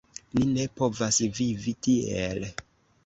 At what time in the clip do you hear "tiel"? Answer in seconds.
1.89-2.47